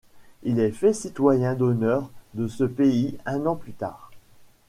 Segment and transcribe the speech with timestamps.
[0.41, 4.09] Il est fait citoyen d'honneur de ce pays un an plus tard.